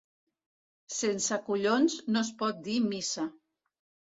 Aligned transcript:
Sense 0.99 1.37
collons 1.49 1.99
no 2.15 2.25
es 2.25 2.33
pot 2.41 2.65
dir 2.71 2.79
missa. 2.89 3.29